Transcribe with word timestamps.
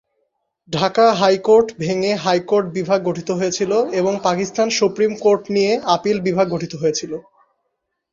Dhaka 0.69 1.05
high court 1.13 1.67
ভেঙে 1.79 2.11
high court 2.15 2.67
বিভাগ 2.73 2.99
গঠিত 3.09 3.29
হয়েছিল 3.31 3.71
এবং 3.91 4.13
পাকিস্তান 4.23 4.67
সুপ্রিম 4.79 5.11
কোর্ট 5.23 5.43
নিয়ে 5.49 5.71
আপীল 5.95 6.17
বিভাগ 6.27 6.45
গঠিত 6.49 6.73
হয়েছিল। 6.81 7.11